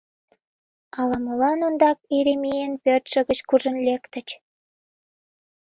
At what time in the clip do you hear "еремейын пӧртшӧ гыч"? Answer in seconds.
2.17-3.39